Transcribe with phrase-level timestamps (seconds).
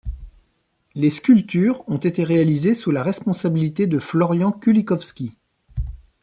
[0.95, 5.37] Les sculptures ont été réalisées sous la responsabilité de Florian Kulikowski.